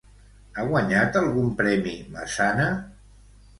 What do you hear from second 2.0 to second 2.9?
Massana?